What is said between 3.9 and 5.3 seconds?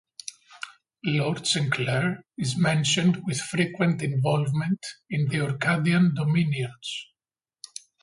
involvement in